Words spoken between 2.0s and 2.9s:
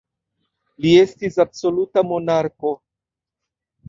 monarko.